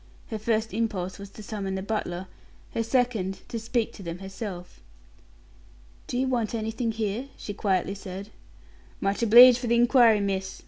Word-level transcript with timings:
Her 0.31 0.39
first 0.39 0.73
impulse 0.73 1.19
was 1.19 1.29
to 1.29 1.43
summon 1.43 1.75
the 1.75 1.83
butler; 1.83 2.25
her 2.71 2.81
second, 2.81 3.41
to 3.49 3.59
speak 3.59 3.93
to 3.93 4.01
them 4.01 4.17
herself. 4.17 4.81
"Do 6.07 6.17
you 6.17 6.25
want 6.27 6.55
anything 6.55 6.91
here?" 6.91 7.27
she 7.37 7.53
quietly 7.53 7.93
said. 7.93 8.31
"Much 8.99 9.21
obleeged 9.21 9.59
for 9.59 9.67
the 9.67 9.75
inquiry, 9.75 10.19
miss. 10.19 10.59